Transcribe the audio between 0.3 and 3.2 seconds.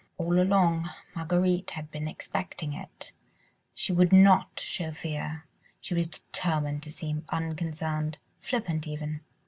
along, Marguerite had been expecting it;